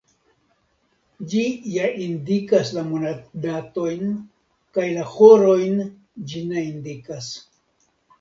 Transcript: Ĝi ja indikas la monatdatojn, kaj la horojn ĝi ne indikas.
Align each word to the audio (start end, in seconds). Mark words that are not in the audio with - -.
Ĝi 1.33 1.41
ja 1.73 1.89
indikas 2.05 2.71
la 2.77 2.83
monatdatojn, 2.87 4.15
kaj 4.79 4.87
la 4.95 5.05
horojn 5.11 5.77
ĝi 6.33 6.43
ne 6.49 6.65
indikas. 6.71 7.29